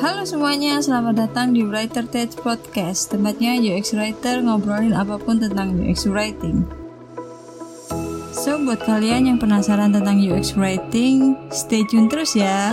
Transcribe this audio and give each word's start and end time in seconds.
Halo 0.00 0.24
semuanya, 0.24 0.80
selamat 0.80 1.28
datang 1.28 1.52
di 1.52 1.60
Writer 1.60 2.08
Tech 2.08 2.32
Podcast. 2.40 3.12
Tempatnya 3.12 3.52
UX 3.60 3.92
Writer 3.92 4.40
ngobrolin 4.40 4.96
apa 4.96 5.20
pun 5.20 5.36
tentang 5.36 5.76
UX 5.76 6.08
Writing. 6.08 6.64
So, 8.32 8.56
buat 8.64 8.80
kalian 8.88 9.28
yang 9.28 9.36
penasaran 9.36 9.92
tentang 9.92 10.16
UX 10.16 10.56
Writing, 10.56 11.36
stay 11.52 11.84
tune 11.84 12.08
terus 12.08 12.32
ya. 12.32 12.72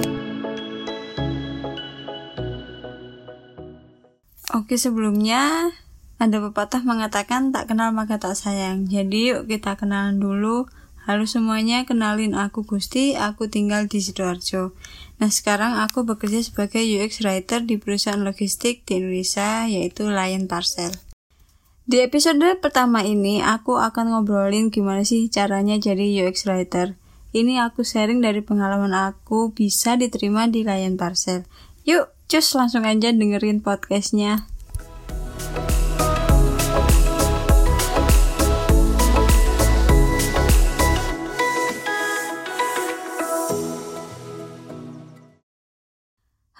Oke, 4.56 4.80
sebelumnya 4.80 5.76
ada 6.20 6.38
pepatah 6.40 6.84
mengatakan 6.88 7.52
tak 7.52 7.68
kenal 7.68 7.92
maka 7.92 8.16
tak 8.16 8.40
sayang. 8.40 8.88
Jadi 8.88 9.36
yuk 9.36 9.52
kita 9.52 9.76
kenalan 9.76 10.24
dulu 10.24 10.72
Halo 11.10 11.26
semuanya, 11.26 11.90
kenalin 11.90 12.38
aku 12.38 12.62
Gusti, 12.62 13.18
aku 13.18 13.50
tinggal 13.50 13.90
di 13.90 13.98
Sidoarjo. 13.98 14.78
Nah, 15.18 15.34
sekarang 15.34 15.82
aku 15.82 16.06
bekerja 16.06 16.38
sebagai 16.46 16.86
UX 16.86 17.26
Writer 17.26 17.66
di 17.66 17.82
perusahaan 17.82 18.22
logistik 18.22 18.86
di 18.86 19.02
Indonesia, 19.02 19.66
yaitu 19.66 20.06
Lion 20.06 20.46
Parcel. 20.46 20.94
Di 21.90 22.06
episode 22.06 22.46
pertama 22.62 23.02
ini, 23.02 23.42
aku 23.42 23.82
akan 23.82 24.14
ngobrolin 24.14 24.70
gimana 24.70 25.02
sih 25.02 25.34
caranya 25.34 25.82
jadi 25.82 26.30
UX 26.30 26.46
Writer. 26.46 26.94
Ini 27.34 27.58
aku 27.66 27.82
sharing 27.82 28.22
dari 28.22 28.46
pengalaman 28.46 28.94
aku 28.94 29.50
bisa 29.50 29.98
diterima 29.98 30.46
di 30.46 30.62
Lion 30.62 30.94
Parcel. 30.94 31.42
Yuk, 31.90 32.14
cus 32.30 32.54
langsung 32.54 32.86
aja 32.86 33.10
dengerin 33.10 33.66
podcastnya. 33.66 34.46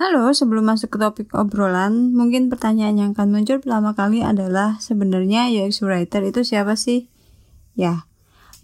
Halo, 0.10 0.34
sebelum 0.34 0.66
masuk 0.66 0.90
ke 0.90 0.98
topik 0.98 1.30
obrolan, 1.38 2.18
mungkin 2.18 2.50
pertanyaan 2.50 2.98
yang 2.98 3.10
akan 3.14 3.30
muncul 3.30 3.62
pertama 3.62 3.94
kali 3.94 4.26
adalah 4.26 4.82
sebenarnya 4.82 5.54
UX 5.54 5.86
Writer 5.86 6.26
itu 6.26 6.42
siapa 6.42 6.74
sih? 6.74 7.14
Ya, 7.78 8.10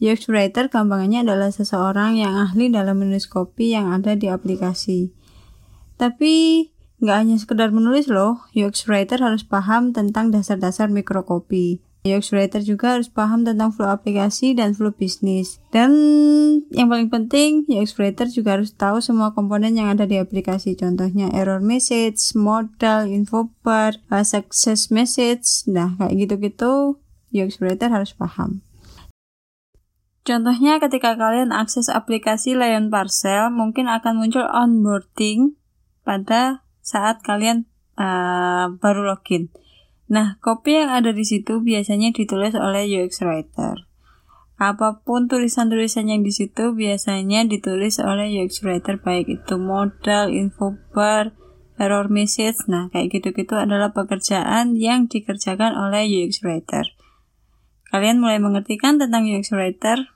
UX 0.01 0.25
Writer 0.25 0.73
gampangannya 0.73 1.21
adalah 1.21 1.53
seseorang 1.53 2.17
yang 2.17 2.33
ahli 2.33 2.73
dalam 2.73 2.97
menulis 2.97 3.29
kopi 3.29 3.77
yang 3.77 3.93
ada 3.93 4.17
di 4.17 4.25
aplikasi. 4.25 5.13
Tapi 6.01 6.65
nggak 7.05 7.13
hanya 7.13 7.37
sekedar 7.37 7.69
menulis 7.69 8.09
loh, 8.09 8.41
UX 8.57 8.89
Writer 8.89 9.21
harus 9.21 9.45
paham 9.45 9.93
tentang 9.93 10.33
dasar-dasar 10.33 10.89
mikrokopi. 10.89 11.77
UX 12.05 12.29
Writer 12.29 12.61
juga 12.61 12.93
harus 12.93 13.09
paham 13.09 13.41
tentang 13.41 13.73
flow 13.73 13.89
aplikasi 13.89 14.53
dan 14.53 14.77
flow 14.77 14.93
bisnis. 14.93 15.57
Dan 15.73 15.89
yang 16.69 16.85
paling 16.85 17.09
penting, 17.09 17.65
UX 17.65 17.97
Writer 17.97 18.29
juga 18.29 18.61
harus 18.61 18.77
tahu 18.77 19.01
semua 19.01 19.33
komponen 19.33 19.73
yang 19.73 19.89
ada 19.89 20.05
di 20.05 20.21
aplikasi. 20.21 20.77
Contohnya 20.77 21.33
error 21.33 21.65
message, 21.65 22.37
modal, 22.37 23.09
info 23.09 23.49
bar, 23.65 23.97
uh, 24.13 24.21
success 24.21 24.93
message. 24.93 25.65
Nah, 25.65 25.97
kayak 25.97 26.13
gitu-gitu 26.29 27.01
UX 27.33 27.57
Writer 27.57 27.89
harus 27.89 28.13
paham. 28.13 28.61
Contohnya 30.25 30.77
ketika 30.77 31.17
kalian 31.17 31.53
akses 31.53 31.89
aplikasi 31.89 32.53
Lion 32.53 32.93
Parcel, 32.93 33.49
mungkin 33.49 33.89
akan 33.89 34.21
muncul 34.21 34.45
onboarding 34.45 35.57
pada 36.05 36.65
saat 36.85 37.21
kalian 37.25 37.65
uh, 37.97 38.73
baru 38.77 39.09
login. 39.09 39.49
Nah, 40.05 40.37
kopi 40.37 40.77
yang 40.77 40.93
ada 40.93 41.09
di 41.09 41.25
situ 41.25 41.65
biasanya 41.65 42.13
ditulis 42.13 42.53
oleh 42.53 42.85
UX 42.85 43.25
writer. 43.25 43.89
Apa 44.55 45.03
pun 45.03 45.27
tulisan-tulisan 45.27 46.07
yang 46.07 46.23
di 46.23 46.31
situ 46.31 46.71
biasanya 46.71 47.43
ditulis 47.43 47.99
oleh 47.99 48.31
UX 48.39 48.63
writer 48.63 49.01
baik 49.01 49.27
itu 49.27 49.59
modal, 49.59 50.31
info 50.31 50.79
bar, 50.95 51.35
error 51.75 52.07
message. 52.07 52.63
Nah, 52.71 52.87
kayak 52.93 53.11
gitu-gitu 53.11 53.59
adalah 53.59 53.91
pekerjaan 53.91 54.79
yang 54.79 55.11
dikerjakan 55.11 55.75
oleh 55.75 56.07
UX 56.07 56.39
writer. 56.45 56.87
Kalian 57.91 58.23
mulai 58.23 58.39
mengerti 58.39 58.79
kan 58.79 58.95
tentang 58.95 59.27
UX 59.27 59.51
writer? 59.51 60.07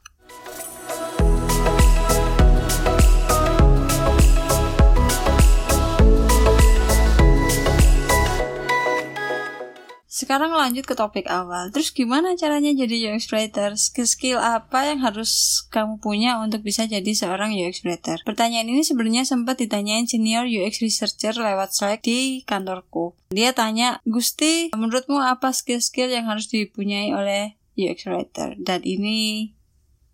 Sekarang 10.19 10.51
lanjut 10.51 10.83
ke 10.83 10.99
topik 10.99 11.31
awal. 11.31 11.71
Terus 11.71 11.95
gimana 11.95 12.35
caranya 12.35 12.75
jadi 12.75 13.15
UX 13.15 13.31
writer? 13.31 13.79
Skill 13.79 14.35
apa 14.35 14.91
yang 14.91 14.99
harus 14.99 15.63
kamu 15.71 16.03
punya 16.03 16.43
untuk 16.43 16.59
bisa 16.59 16.83
jadi 16.83 17.07
seorang 17.15 17.55
UX 17.55 17.87
writer? 17.87 18.19
Pertanyaan 18.27 18.67
ini 18.67 18.83
sebenarnya 18.83 19.23
sempat 19.23 19.63
ditanyain 19.63 20.11
senior 20.11 20.43
UX 20.43 20.83
researcher 20.83 21.31
lewat 21.39 21.71
Slack 21.71 22.03
di 22.03 22.43
kantorku. 22.43 23.15
Dia 23.31 23.55
tanya, 23.55 24.03
Gusti, 24.03 24.75
menurutmu 24.75 25.23
apa 25.23 25.55
skill-skill 25.55 26.11
yang 26.11 26.27
harus 26.27 26.51
dipunyai 26.51 27.15
oleh 27.15 27.55
UX 27.79 28.03
writer? 28.11 28.59
Dan 28.59 28.83
ini 28.83 29.55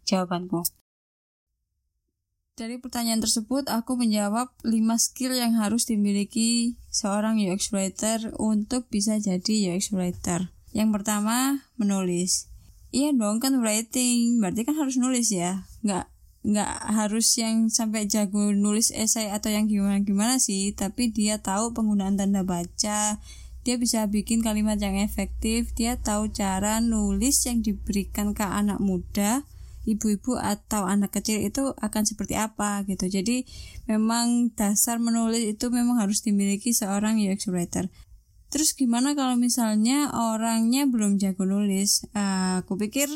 jawabanku. 0.06 0.85
Dari 2.56 2.80
pertanyaan 2.80 3.20
tersebut, 3.20 3.68
aku 3.68 4.00
menjawab 4.00 4.48
5 4.64 4.72
skill 4.96 5.36
yang 5.36 5.60
harus 5.60 5.92
dimiliki 5.92 6.80
seorang 6.88 7.36
UX 7.36 7.76
writer 7.76 8.32
untuk 8.40 8.88
bisa 8.88 9.20
jadi 9.20 9.76
UX 9.76 9.92
writer. 9.92 10.56
Yang 10.72 10.96
pertama, 10.96 11.68
menulis. 11.76 12.48
Iya 12.96 13.12
dong, 13.12 13.44
kan 13.44 13.60
writing, 13.60 14.40
berarti 14.40 14.64
kan 14.64 14.80
harus 14.80 14.96
nulis 14.96 15.36
ya. 15.36 15.68
Nggak, 15.84 16.08
nggak 16.48 16.74
harus 16.96 17.28
yang 17.36 17.68
sampai 17.68 18.08
jago 18.08 18.56
nulis 18.56 18.88
esai 18.96 19.36
atau 19.36 19.52
yang 19.52 19.68
gimana-gimana 19.68 20.40
sih, 20.40 20.72
tapi 20.72 21.12
dia 21.12 21.44
tahu 21.44 21.76
penggunaan 21.76 22.16
tanda 22.16 22.48
baca, 22.48 23.20
dia 23.68 23.76
bisa 23.76 24.08
bikin 24.08 24.40
kalimat 24.40 24.80
yang 24.80 24.96
efektif, 24.96 25.76
dia 25.76 26.00
tahu 26.00 26.32
cara 26.32 26.80
nulis 26.80 27.36
yang 27.44 27.60
diberikan 27.60 28.32
ke 28.32 28.48
anak 28.48 28.80
muda, 28.80 29.44
ibu-ibu 29.86 30.36
atau 30.42 30.90
anak 30.90 31.14
kecil 31.22 31.46
itu 31.46 31.72
akan 31.78 32.04
seperti 32.04 32.36
apa 32.36 32.82
gitu. 32.90 33.06
Jadi 33.06 33.46
memang 33.86 34.52
dasar 34.58 34.98
menulis 34.98 35.46
itu 35.46 35.70
memang 35.70 36.02
harus 36.02 36.26
dimiliki 36.26 36.74
seorang 36.74 37.22
UX 37.22 37.48
writer. 37.48 37.88
Terus 38.50 38.74
gimana 38.74 39.14
kalau 39.14 39.38
misalnya 39.38 40.10
orangnya 40.14 40.90
belum 40.90 41.22
jago 41.22 41.46
nulis? 41.46 42.06
Uh, 42.16 42.66
aku 42.66 42.78
pikir 42.82 43.08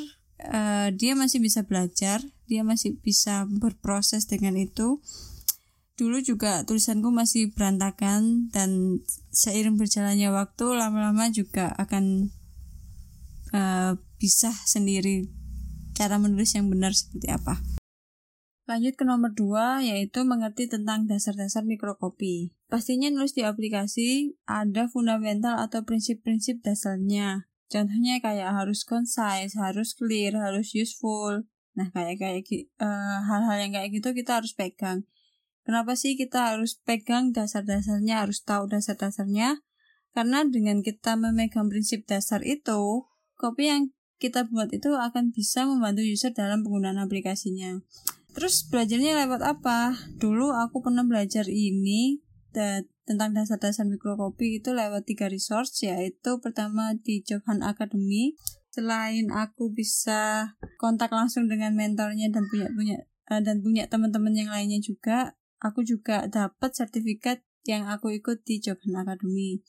uh, 0.45 0.91
dia 0.93 1.13
masih 1.17 1.41
bisa 1.41 1.65
belajar, 1.65 2.21
dia 2.45 2.61
masih 2.61 2.97
bisa 3.01 3.49
berproses 3.49 4.29
dengan 4.29 4.55
itu. 4.59 5.01
Dulu 5.99 6.23
juga 6.23 6.63
tulisanku 6.63 7.11
masih 7.11 7.51
berantakan 7.51 8.47
dan 8.55 9.03
seiring 9.35 9.75
berjalannya 9.75 10.31
waktu 10.31 10.65
lama-lama 10.71 11.27
juga 11.27 11.75
akan 11.75 12.31
uh, 13.51 13.99
bisa 14.19 14.51
sendiri 14.67 15.38
cara 15.99 16.15
menulis 16.15 16.55
yang 16.55 16.71
benar 16.71 16.95
seperti 16.95 17.27
apa. 17.27 17.59
Lanjut 18.71 18.95
ke 18.95 19.03
nomor 19.03 19.35
2, 19.35 19.83
yaitu 19.83 20.23
mengerti 20.23 20.71
tentang 20.71 21.09
dasar-dasar 21.09 21.67
mikrokopi. 21.67 22.55
Pastinya 22.71 23.11
nulis 23.11 23.35
di 23.35 23.43
aplikasi 23.43 24.39
ada 24.47 24.87
fundamental 24.87 25.59
atau 25.59 25.83
prinsip-prinsip 25.83 26.63
dasarnya. 26.63 27.49
Contohnya 27.67 28.21
kayak 28.23 28.55
harus 28.55 28.87
concise, 28.87 29.57
harus 29.59 29.97
clear, 29.97 30.37
harus 30.37 30.71
useful. 30.71 31.49
Nah, 31.75 31.89
kayak 31.91 32.21
kayak 32.21 32.69
uh, 32.79 33.25
hal-hal 33.25 33.57
yang 33.57 33.73
kayak 33.75 33.89
gitu 33.89 34.13
kita 34.13 34.39
harus 34.39 34.53
pegang. 34.53 35.03
Kenapa 35.65 35.97
sih 35.97 36.13
kita 36.13 36.55
harus 36.55 36.77
pegang 36.81 37.33
dasar-dasarnya, 37.33 38.25
harus 38.25 38.41
tahu 38.45 38.69
dasar-dasarnya? 38.69 39.65
Karena 40.13 40.45
dengan 40.45 40.81
kita 40.81 41.17
memegang 41.17 41.69
prinsip 41.69 42.05
dasar 42.09 42.41
itu, 42.45 43.05
kopi 43.37 43.69
yang 43.69 43.83
kita 44.19 44.51
buat 44.51 44.69
itu 44.75 44.91
akan 44.91 45.31
bisa 45.31 45.63
membantu 45.63 46.03
user 46.03 46.35
dalam 46.35 46.61
penggunaan 46.61 46.99
aplikasinya. 46.99 47.79
Terus 48.35 48.67
belajarnya 48.67 49.25
lewat 49.25 49.41
apa? 49.41 49.95
Dulu 50.19 50.53
aku 50.53 50.85
pernah 50.85 51.07
belajar 51.07 51.47
ini 51.47 52.21
tentang 53.05 53.33
dasar-dasar 53.33 53.87
mikrokopi 53.87 54.61
itu 54.61 54.73
lewat 54.75 55.05
tiga 55.07 55.31
resource 55.31 55.81
yaitu 55.81 56.37
pertama 56.43 56.93
di 56.99 57.25
Johan 57.25 57.65
Academy. 57.65 58.37
Selain 58.69 59.33
aku 59.33 59.73
bisa 59.73 60.53
kontak 60.77 61.09
langsung 61.09 61.49
dengan 61.49 61.73
mentornya 61.73 62.29
dan 62.29 62.45
punya 62.45 62.69
punya 62.69 62.97
eh, 63.33 63.41
dan 63.41 63.65
punya 63.65 63.89
teman-teman 63.89 64.33
yang 64.37 64.53
lainnya 64.53 64.77
juga, 64.77 65.33
aku 65.57 65.81
juga 65.81 66.29
dapat 66.29 66.69
sertifikat 66.77 67.41
yang 67.67 67.89
aku 67.89 68.13
ikut 68.15 68.45
di 68.47 68.63
Johan 68.63 68.99
Academy. 69.03 69.63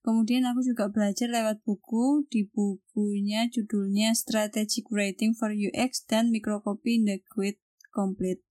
Kemudian 0.00 0.48
aku 0.48 0.64
juga 0.64 0.88
belajar 0.88 1.28
lewat 1.28 1.60
buku, 1.64 2.24
di 2.28 2.48
bukunya 2.48 3.48
judulnya 3.48 4.16
Strategic 4.16 4.88
Writing 4.88 5.36
for 5.36 5.52
UX 5.52 6.04
dan 6.08 6.32
Microcopy 6.32 7.00
in 7.00 7.04
the 7.08 7.16
Quit 7.28 7.60
Complete. 7.92 8.44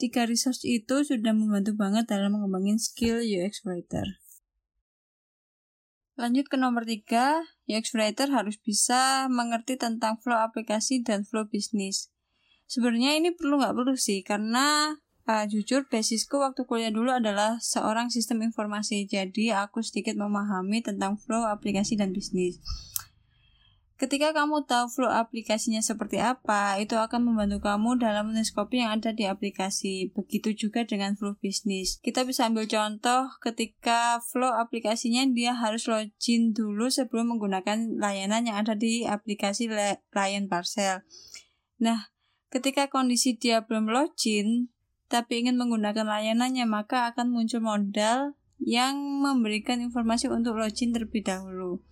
Tiga 0.00 0.24
resource 0.24 0.64
itu 0.64 1.04
sudah 1.04 1.36
membantu 1.36 1.76
banget 1.76 2.08
dalam 2.08 2.38
mengembangin 2.38 2.80
skill 2.80 3.20
UX 3.20 3.66
Writer. 3.68 4.22
Lanjut 6.20 6.52
ke 6.52 6.56
nomor 6.60 6.84
tiga, 6.84 7.44
UX 7.64 7.96
Writer 7.96 8.28
harus 8.28 8.60
bisa 8.60 9.28
mengerti 9.32 9.80
tentang 9.80 10.20
flow 10.20 10.36
aplikasi 10.36 11.00
dan 11.00 11.24
flow 11.24 11.48
bisnis. 11.48 12.12
Sebenarnya 12.68 13.16
ini 13.16 13.32
perlu 13.32 13.56
nggak 13.56 13.72
perlu 13.72 13.96
sih, 13.96 14.20
karena 14.20 14.94
uh, 15.26 15.44
jujur 15.48 15.88
basisku 15.88 16.38
waktu 16.40 16.64
kuliah 16.64 16.92
dulu 16.92 17.10
adalah 17.12 17.58
seorang 17.60 18.08
sistem 18.08 18.44
informasi 18.46 19.04
jadi 19.10 19.64
aku 19.66 19.84
sedikit 19.84 20.16
memahami 20.16 20.80
tentang 20.80 21.18
flow 21.18 21.48
aplikasi 21.48 21.98
dan 21.98 22.14
bisnis 22.14 22.60
Ketika 24.00 24.32
kamu 24.32 24.64
tahu 24.64 24.88
flow 24.88 25.12
aplikasinya 25.12 25.84
seperti 25.84 26.24
apa, 26.24 26.80
itu 26.80 26.96
akan 26.96 27.20
membantu 27.20 27.60
kamu 27.60 28.00
dalam 28.00 28.32
menulis 28.32 28.48
yang 28.72 28.96
ada 28.96 29.12
di 29.12 29.28
aplikasi. 29.28 30.08
Begitu 30.16 30.56
juga 30.56 30.88
dengan 30.88 31.20
flow 31.20 31.36
bisnis. 31.36 32.00
Kita 32.00 32.24
bisa 32.24 32.48
ambil 32.48 32.64
contoh 32.64 33.28
ketika 33.44 34.24
flow 34.24 34.56
aplikasinya 34.56 35.28
dia 35.28 35.52
harus 35.52 35.84
login 35.84 36.56
dulu 36.56 36.88
sebelum 36.88 37.36
menggunakan 37.36 38.00
layanan 38.00 38.48
yang 38.48 38.56
ada 38.64 38.72
di 38.72 39.04
aplikasi 39.04 39.68
Lion 40.16 40.48
Parcel. 40.48 41.04
Nah, 41.76 42.08
ketika 42.48 42.88
kondisi 42.88 43.36
dia 43.36 43.68
belum 43.68 43.92
login, 43.92 44.72
tapi 45.10 45.42
ingin 45.42 45.58
menggunakan 45.58 46.06
layanannya, 46.06 46.64
maka 46.70 47.10
akan 47.10 47.34
muncul 47.34 47.58
modal 47.58 48.38
yang 48.62 48.94
memberikan 49.20 49.82
informasi 49.82 50.30
untuk 50.30 50.54
login 50.54 50.94
terlebih 50.94 51.26
dahulu. 51.26 51.82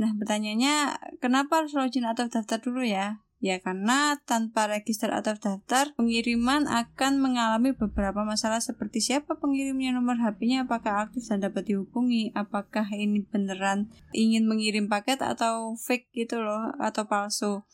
Nah, 0.00 0.16
pertanyaannya, 0.16 0.76
kenapa 1.22 1.62
harus 1.62 1.76
login 1.76 2.08
atau 2.08 2.26
daftar 2.26 2.58
dulu 2.58 2.82
ya? 2.82 3.22
Ya, 3.40 3.56
karena 3.56 4.20
tanpa 4.28 4.68
register 4.68 5.08
atau 5.08 5.32
daftar, 5.32 5.96
pengiriman 5.96 6.68
akan 6.68 7.24
mengalami 7.24 7.72
beberapa 7.72 8.20
masalah 8.20 8.60
seperti 8.60 9.00
siapa 9.00 9.40
pengirimnya, 9.40 9.96
nomor 9.96 10.20
HP-nya, 10.20 10.68
apakah 10.68 11.08
aktif 11.08 11.24
dan 11.24 11.40
dapat 11.40 11.72
dihubungi, 11.72 12.36
apakah 12.36 12.84
ini 12.92 13.24
beneran 13.24 13.88
ingin 14.12 14.44
mengirim 14.44 14.92
paket 14.92 15.24
atau 15.24 15.72
fake 15.72 16.12
gitu 16.12 16.44
loh, 16.44 16.76
atau 16.76 17.08
palsu. 17.08 17.64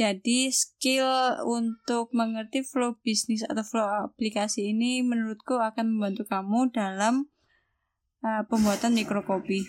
Jadi 0.00 0.48
skill 0.48 1.44
untuk 1.44 2.08
mengerti 2.16 2.64
flow 2.64 2.96
bisnis 3.04 3.44
atau 3.44 3.60
flow 3.60 4.08
aplikasi 4.08 4.72
ini 4.72 5.04
menurutku 5.04 5.60
akan 5.60 5.92
membantu 5.92 6.24
kamu 6.24 6.72
dalam 6.72 7.28
uh, 8.24 8.40
pembuatan 8.48 8.96
mikrokopi. 8.96 9.68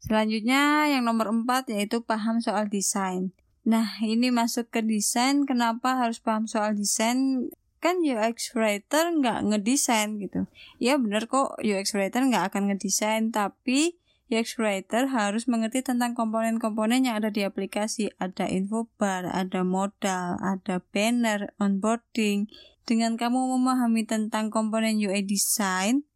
Selanjutnya 0.00 0.88
yang 0.88 1.04
nomor 1.04 1.28
empat 1.28 1.68
yaitu 1.68 2.00
paham 2.00 2.40
soal 2.40 2.64
desain. 2.64 3.36
Nah 3.68 4.00
ini 4.00 4.32
masuk 4.32 4.72
ke 4.72 4.80
desain, 4.80 5.44
kenapa 5.44 6.00
harus 6.00 6.16
paham 6.16 6.48
soal 6.48 6.72
desain? 6.72 7.52
Kan 7.76 8.00
UX 8.00 8.56
writer 8.56 9.12
nggak 9.20 9.52
ngedesain 9.52 10.16
gitu. 10.16 10.48
Ya 10.80 10.96
bener 10.96 11.28
kok 11.28 11.60
UX 11.60 11.92
writer 11.92 12.24
nggak 12.24 12.56
akan 12.56 12.72
ngedesain, 12.72 13.28
tapi 13.36 14.00
UX 14.26 14.58
writer 14.58 15.06
harus 15.06 15.46
mengerti 15.46 15.86
tentang 15.86 16.18
komponen-komponen 16.18 17.06
yang 17.06 17.22
ada 17.22 17.30
di 17.30 17.46
aplikasi. 17.46 18.10
Ada 18.18 18.50
info 18.50 18.90
bar, 18.98 19.30
ada 19.30 19.62
modal, 19.62 20.40
ada 20.42 20.82
banner, 20.90 21.54
onboarding. 21.62 22.50
Dengan 22.86 23.14
kamu 23.14 23.58
memahami 23.58 24.06
tentang 24.06 24.50
komponen 24.50 24.98
UI 24.98 25.22
design, 25.26 26.06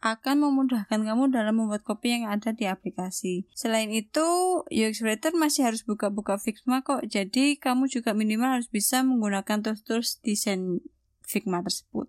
akan 0.00 0.48
memudahkan 0.48 1.04
kamu 1.04 1.28
dalam 1.28 1.60
membuat 1.60 1.84
kopi 1.84 2.16
yang 2.16 2.24
ada 2.32 2.56
di 2.56 2.64
aplikasi. 2.64 3.44
Selain 3.52 3.92
itu, 3.92 4.24
UX 4.72 5.04
Writer 5.04 5.36
masih 5.36 5.68
harus 5.68 5.84
buka-buka 5.84 6.40
Figma 6.40 6.80
kok, 6.80 7.04
jadi 7.04 7.60
kamu 7.60 7.92
juga 7.92 8.16
minimal 8.16 8.60
harus 8.60 8.72
bisa 8.72 9.04
menggunakan 9.04 9.60
tools-tools 9.60 10.24
desain 10.24 10.80
Figma 11.20 11.60
tersebut. 11.60 12.08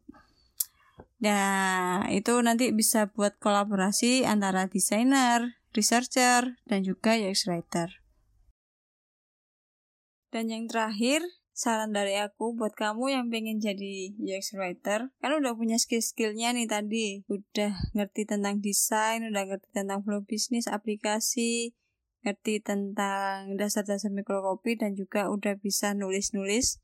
Nah, 1.22 2.10
itu 2.10 2.34
nanti 2.42 2.74
bisa 2.74 3.14
buat 3.14 3.38
kolaborasi 3.38 4.26
antara 4.26 4.66
desainer, 4.66 5.62
researcher, 5.78 6.58
dan 6.66 6.82
juga 6.82 7.14
UX 7.14 7.46
Writer. 7.46 8.02
Dan 10.34 10.50
yang 10.50 10.66
terakhir, 10.66 11.22
saran 11.52 11.94
dari 11.94 12.18
aku 12.18 12.58
buat 12.58 12.74
kamu 12.74 13.14
yang 13.14 13.26
pengen 13.30 13.62
jadi 13.62 14.18
UX 14.18 14.56
writer 14.58 15.14
kan 15.22 15.32
udah 15.36 15.54
punya 15.54 15.78
skill-skillnya 15.78 16.58
nih 16.58 16.66
tadi 16.66 17.22
udah 17.28 17.92
ngerti 17.94 18.26
tentang 18.26 18.64
desain 18.64 19.22
udah 19.28 19.46
ngerti 19.46 19.70
tentang 19.70 20.02
flow 20.02 20.24
bisnis 20.26 20.66
aplikasi 20.66 21.76
ngerti 22.24 22.66
tentang 22.66 23.60
dasar-dasar 23.62 24.10
mikrokopi 24.10 24.80
dan 24.80 24.98
juga 24.98 25.30
udah 25.30 25.60
bisa 25.60 25.94
nulis-nulis 25.94 26.82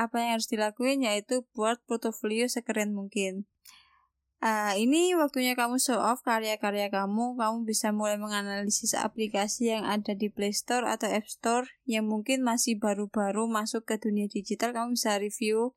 apa 0.00 0.16
yang 0.24 0.40
harus 0.40 0.48
dilakuin 0.48 1.04
yaitu 1.04 1.44
buat 1.52 1.84
portfolio 1.84 2.48
sekeren 2.48 2.96
mungkin 2.96 3.44
Uh, 4.40 4.72
ini 4.80 5.12
waktunya 5.20 5.52
kamu 5.52 5.76
show 5.76 6.00
off 6.00 6.24
karya-karya 6.24 6.88
kamu. 6.88 7.36
Kamu 7.36 7.68
bisa 7.68 7.92
mulai 7.92 8.16
menganalisis 8.16 8.96
aplikasi 8.96 9.76
yang 9.76 9.84
ada 9.84 10.16
di 10.16 10.32
Play 10.32 10.56
Store 10.56 10.88
atau 10.88 11.12
App 11.12 11.28
Store 11.28 11.68
yang 11.84 12.08
mungkin 12.08 12.40
masih 12.40 12.80
baru-baru 12.80 13.52
masuk 13.52 13.84
ke 13.84 14.00
dunia 14.00 14.32
digital. 14.32 14.72
Kamu 14.72 14.96
bisa 14.96 15.20
review 15.20 15.76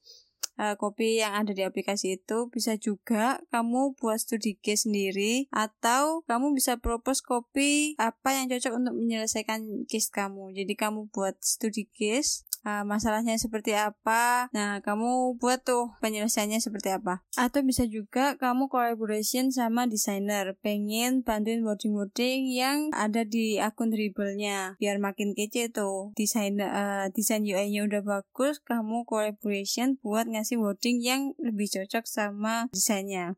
uh, 0.56 0.80
kopi 0.80 1.20
yang 1.20 1.36
ada 1.36 1.52
di 1.52 1.60
aplikasi 1.60 2.24
itu. 2.24 2.48
Bisa 2.56 2.80
juga 2.80 3.44
kamu 3.52 4.00
buat 4.00 4.24
studi 4.24 4.56
case 4.56 4.88
sendiri 4.88 5.52
atau 5.52 6.24
kamu 6.24 6.56
bisa 6.56 6.80
propose 6.80 7.20
kopi 7.20 8.00
apa 8.00 8.32
yang 8.32 8.48
cocok 8.48 8.80
untuk 8.80 8.96
menyelesaikan 8.96 9.84
case 9.92 10.08
kamu. 10.08 10.56
Jadi 10.56 10.72
kamu 10.80 11.12
buat 11.12 11.36
studi 11.44 11.92
case 11.92 12.48
uh, 12.66 12.84
masalahnya 12.88 13.36
seperti 13.38 13.76
apa. 13.76 14.48
Nah, 14.56 14.80
kamu 14.82 15.38
buat 15.38 15.64
tuh 15.64 15.94
penyelesaiannya 16.00 16.60
seperti 16.60 16.96
apa. 16.96 17.22
Atau 17.36 17.64
bisa 17.64 17.86
juga 17.88 18.36
kamu 18.40 18.72
collaboration 18.72 19.52
sama 19.54 19.86
desainer, 19.86 20.56
pengen 20.60 21.22
bantuin 21.22 21.64
wording-wording 21.64 22.50
yang 22.50 22.90
ada 22.96 23.24
di 23.28 23.60
akun 23.60 23.92
dribblenya 23.92 24.80
biar 24.80 24.98
makin 24.98 25.36
kece 25.38 25.70
tuh. 25.72 26.16
Desain 26.18 26.58
uh, 26.60 27.08
desain 27.12 27.44
UI-nya 27.44 27.86
udah 27.86 28.02
bagus, 28.02 28.60
kamu 28.64 29.06
collaboration 29.06 30.00
buat 30.02 30.26
ngasih 30.28 30.58
wording 30.60 31.04
yang 31.04 31.36
lebih 31.40 31.70
cocok 31.70 32.08
sama 32.08 32.72
desainnya. 32.72 33.36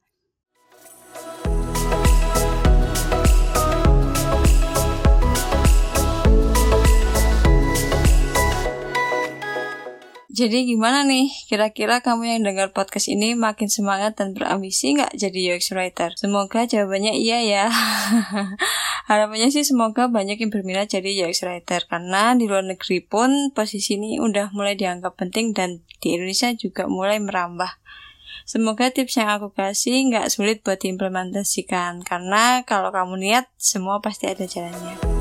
Jadi 10.36 10.68
gimana 10.68 11.08
nih? 11.08 11.32
Kira-kira 11.48 12.04
kamu 12.04 12.28
yang 12.28 12.44
dengar 12.44 12.76
podcast 12.76 13.08
ini 13.08 13.40
makin 13.40 13.72
semangat 13.72 14.20
dan 14.20 14.36
berambisi 14.36 14.92
nggak 14.92 15.16
jadi 15.16 15.56
UX 15.56 15.72
writer? 15.72 16.12
Semoga 16.20 16.68
jawabannya 16.68 17.16
iya 17.16 17.40
ya. 17.40 17.66
Harapannya 19.10 19.48
sih 19.48 19.64
semoga 19.64 20.12
banyak 20.12 20.36
yang 20.36 20.52
berminat 20.52 20.92
jadi 20.92 21.24
UX 21.24 21.40
writer 21.48 21.88
karena 21.88 22.36
di 22.36 22.52
luar 22.52 22.68
negeri 22.68 23.00
pun 23.00 23.56
posisi 23.56 23.96
ini 23.96 24.20
udah 24.20 24.52
mulai 24.52 24.76
dianggap 24.76 25.16
penting 25.16 25.56
dan 25.56 25.88
di 26.04 26.20
Indonesia 26.20 26.52
juga 26.52 26.92
mulai 26.92 27.24
merambah. 27.24 27.72
Semoga 28.44 28.92
tips 28.92 29.16
yang 29.16 29.40
aku 29.40 29.56
kasih 29.56 30.12
nggak 30.12 30.28
sulit 30.28 30.68
buat 30.68 30.84
diimplementasikan 30.84 32.04
karena 32.04 32.60
kalau 32.68 32.92
kamu 32.92 33.24
niat 33.24 33.48
semua 33.56 34.04
pasti 34.04 34.28
ada 34.28 34.44
jalannya. 34.44 35.15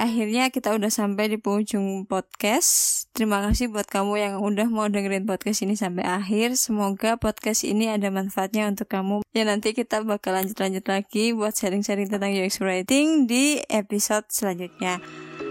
Akhirnya 0.00 0.48
kita 0.48 0.72
udah 0.72 0.88
sampai 0.88 1.28
di 1.28 1.36
penghujung 1.36 2.08
podcast. 2.08 3.04
Terima 3.12 3.44
kasih 3.44 3.68
buat 3.68 3.84
kamu 3.84 4.16
yang 4.16 4.34
udah 4.40 4.72
mau 4.72 4.88
dengerin 4.88 5.28
podcast 5.28 5.60
ini 5.60 5.76
sampai 5.76 6.08
akhir. 6.08 6.56
Semoga 6.56 7.20
podcast 7.20 7.68
ini 7.68 7.92
ada 7.92 8.08
manfaatnya 8.08 8.64
untuk 8.72 8.88
kamu. 8.88 9.20
Ya 9.36 9.44
nanti 9.44 9.76
kita 9.76 10.00
bakal 10.08 10.40
lanjut-lanjut 10.40 10.88
lagi 10.88 11.36
buat 11.36 11.52
sharing-sharing 11.52 12.08
tentang 12.08 12.32
UX 12.32 12.64
writing 12.64 13.28
di 13.28 13.60
episode 13.68 14.24
selanjutnya. 14.32 15.04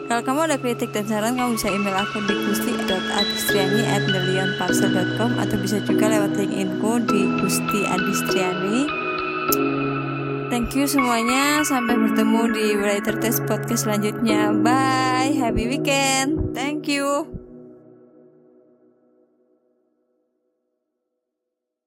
Kalau 0.09 0.25
kamu 0.25 0.49
ada 0.49 0.57
kritik 0.57 0.89
dan 0.89 1.05
saran, 1.05 1.37
kamu 1.37 1.53
bisa 1.53 1.69
email 1.69 1.93
aku 1.93 2.17
di 2.25 2.33
gusti.adistriani 2.33 3.85
at 3.85 4.09
atau 5.37 5.57
bisa 5.61 5.77
juga 5.85 6.09
lewat 6.09 6.33
link 6.33 6.53
info 6.57 6.97
di 7.05 7.21
Gusti 7.37 7.85
Adistriani. 7.85 9.08
Thank 10.49 10.73
you 10.73 10.89
semuanya. 10.89 11.61
Sampai 11.61 11.93
bertemu 11.93 12.41
di 12.49 12.65
Writer 12.73 13.21
Test 13.21 13.45
Podcast 13.45 13.85
selanjutnya. 13.85 14.49
Bye. 14.49 15.37
Happy 15.37 15.69
weekend. 15.69 16.57
Thank 16.57 16.89
you. 16.89 17.38